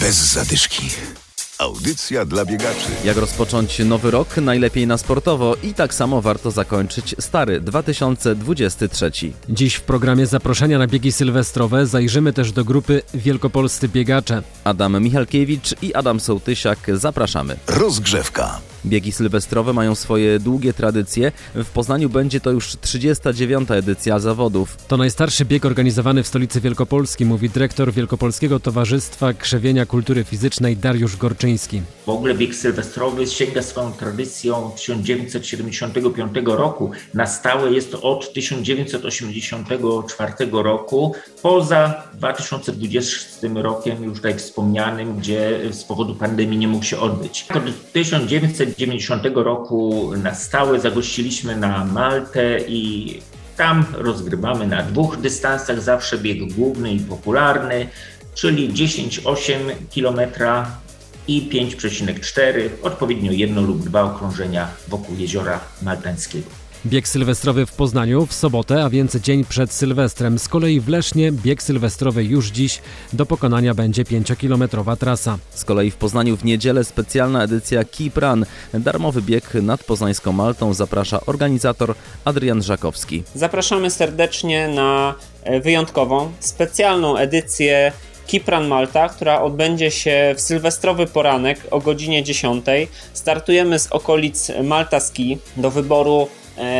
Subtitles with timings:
[0.00, 0.82] Bez zadyszki.
[1.58, 2.88] Audycja dla biegaczy.
[3.04, 4.36] Jak rozpocząć nowy rok?
[4.36, 9.10] Najlepiej na sportowo i tak samo warto zakończyć stary 2023.
[9.48, 14.42] Dziś w programie zaproszenia na biegi sylwestrowe zajrzymy też do grupy Wielkopolscy Biegacze.
[14.64, 17.56] Adam Michalkiewicz i Adam Sołtysiak zapraszamy.
[17.66, 18.60] Rozgrzewka.
[18.86, 21.32] Biegi sylwestrowe mają swoje długie tradycje.
[21.54, 23.70] W Poznaniu będzie to już 39.
[23.70, 24.76] edycja zawodów.
[24.88, 31.16] To najstarszy bieg organizowany w stolicy Wielkopolski, mówi dyrektor Wielkopolskiego Towarzystwa Krzewienia Kultury Fizycznej Dariusz
[31.16, 31.82] Gorczyński.
[32.06, 36.90] W ogóle bieg sylwestrowy sięga swoją tradycją 1975 roku.
[37.14, 45.84] Na stałe jest to od 1984 roku, poza 2020 rokiem, już tutaj wspomnianym, gdzie z
[45.84, 47.46] powodu pandemii nie mógł się odbyć.
[47.54, 47.64] Od
[48.74, 53.20] 1990 roku na stałe zagościliśmy na Maltę i
[53.56, 57.88] tam rozgrywamy na dwóch dystansach, zawsze bieg główny i popularny,
[58.34, 59.58] czyli 10,8
[59.94, 60.30] km
[61.28, 66.67] i 5,4, odpowiednio jedno lub dwa okrążenia wokół jeziora Maltańskiego.
[66.86, 70.38] Bieg sylwestrowy w Poznaniu w sobotę, a więc dzień przed Sylwestrem.
[70.38, 72.80] Z kolei w Lesznie bieg sylwestrowy już dziś.
[73.12, 75.38] Do pokonania będzie 5-kilometrowa trasa.
[75.50, 78.46] Z kolei w Poznaniu w niedzielę specjalna edycja Keep Run.
[78.74, 83.22] Darmowy bieg nad poznańską Maltą zaprasza organizator Adrian Żakowski.
[83.34, 87.92] Zapraszamy serdecznie na e, wyjątkową, specjalną edycję
[88.26, 92.66] Kipran Malta, która odbędzie się w sylwestrowy poranek o godzinie 10.
[93.12, 96.28] Startujemy z okolic Malta Ski do wyboru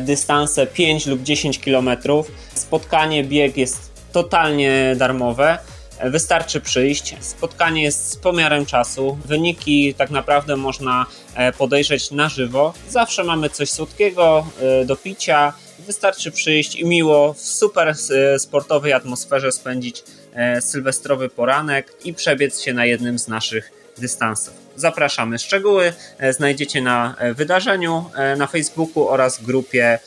[0.00, 1.90] dystanse 5 lub 10 km.
[2.54, 5.58] Spotkanie, bieg jest totalnie darmowe.
[5.98, 7.16] E, Wystarczy przyjść.
[7.20, 9.18] Spotkanie jest z pomiarem czasu.
[9.24, 12.74] Wyniki tak naprawdę można e, podejrzeć na żywo.
[12.88, 15.52] Zawsze mamy coś słodkiego e, do picia.
[15.78, 20.02] Wystarczy przyjść i miło w super e, sportowej atmosferze spędzić
[20.34, 24.54] e, sylwestrowy poranek i przebiec się na jednym z naszych dystansów.
[24.76, 25.38] Zapraszamy.
[25.38, 29.98] Szczegóły e, znajdziecie na e, wydarzeniu e, na Facebooku oraz grupie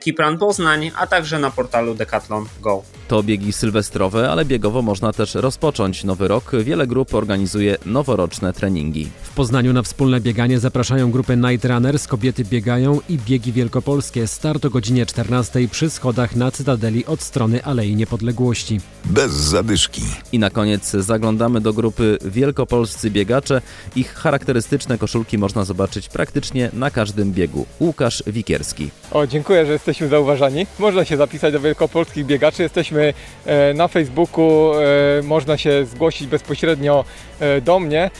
[0.00, 2.82] Kipran Poznań, a także na portalu Decathlon Go.
[3.08, 6.52] To biegi sylwestrowe, ale biegowo można też rozpocząć nowy rok.
[6.62, 9.10] Wiele grup organizuje noworoczne treningi.
[9.22, 14.26] W Poznaniu na wspólne bieganie zapraszają grupy Night Runners, Kobiety Biegają i Biegi Wielkopolskie.
[14.26, 18.80] Start o godzinie 14 przy schodach na Cytadeli od strony Alei Niepodległości.
[19.04, 20.02] Bez zadyszki.
[20.32, 23.62] I na koniec zaglądamy do grupy Wielkopolscy Biegacze.
[23.96, 27.66] Ich charakterystyczne koszulki można zobaczyć praktycznie na każdym biegu.
[27.80, 28.90] Łukasz Wikierski.
[29.10, 30.66] O, dziękuję, że jesteśmy zauważani.
[30.78, 32.62] Można się zapisać do wielkopolskich biegaczy.
[32.62, 33.14] Jesteśmy
[33.46, 37.04] e, na Facebooku, e, można się zgłosić bezpośrednio
[37.40, 38.10] e, do mnie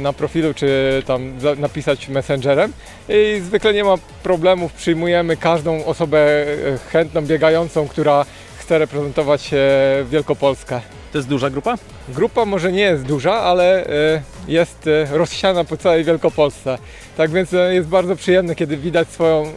[0.00, 2.72] na profilu, czy tam napisać messengerem.
[3.08, 6.46] I zwykle nie ma problemów, przyjmujemy każdą osobę
[6.92, 8.24] chętną, biegającą, która
[8.58, 9.50] chce reprezentować
[10.10, 10.97] Wielkopolskę.
[11.12, 11.78] To jest duża grupa?
[12.08, 16.78] Grupa może nie jest duża, ale e, jest e, rozsiana po całej Wielkopolsce.
[17.16, 19.52] Tak więc e, jest bardzo przyjemne, kiedy widać swoją,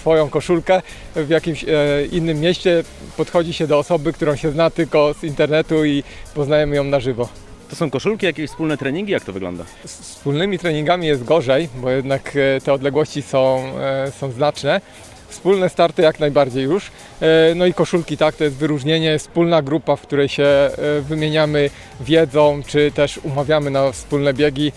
[0.00, 0.82] swoją koszulkę
[1.16, 1.64] w jakimś
[2.12, 2.84] innym mieście.
[3.16, 6.02] Podchodzi się do osoby, którą się zna tylko z internetu i
[6.34, 7.28] poznajemy ją na żywo.
[7.70, 9.12] To są koszulki, jakieś wspólne treningi?
[9.12, 9.64] Jak to wygląda?
[9.84, 13.72] Z wspólnymi treningami jest gorzej, bo jednak te odległości są,
[14.20, 14.80] są znaczne.
[15.28, 16.90] Wspólne starty jak najbardziej już.
[17.20, 20.70] E, No i koszulki, tak, to jest wyróżnienie, wspólna grupa, w której się e,
[21.08, 21.70] wymieniamy
[22.00, 24.72] wiedzą, czy też umawiamy na wspólne biegi.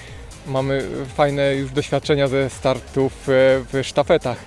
[0.47, 0.83] Mamy
[1.15, 3.31] fajne już doświadczenia ze startów e,
[3.73, 4.37] w sztafetach.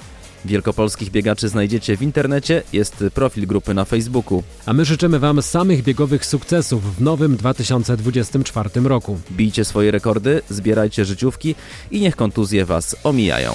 [0.45, 4.43] Wielkopolskich biegaczy znajdziecie w internecie, jest profil grupy na Facebooku.
[4.67, 9.19] A my życzymy Wam samych biegowych sukcesów w nowym 2024 roku.
[9.31, 11.55] Bijcie swoje rekordy, zbierajcie życiówki
[11.91, 13.55] i niech kontuzje Was omijają.